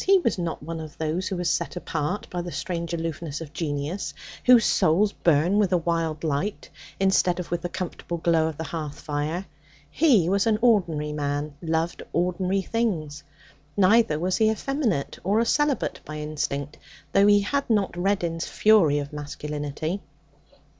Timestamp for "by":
2.31-2.41, 16.03-16.17